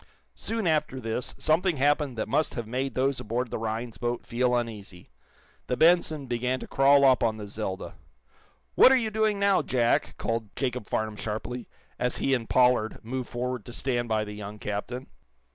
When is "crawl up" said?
6.67-7.21